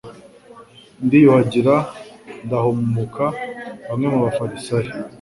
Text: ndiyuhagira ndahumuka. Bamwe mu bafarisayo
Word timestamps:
ndiyuhagira 1.05 1.75
ndahumuka. 2.45 3.25
Bamwe 3.87 4.07
mu 4.13 4.19
bafarisayo 4.25 4.91